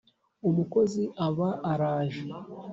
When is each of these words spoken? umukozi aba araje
umukozi 0.49 1.01
aba 1.27 1.49
araje 1.71 2.23